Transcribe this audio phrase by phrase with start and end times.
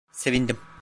[0.11, 0.61] Sevindim.